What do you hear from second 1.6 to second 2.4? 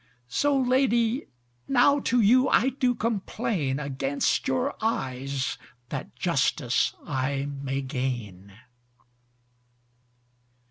now to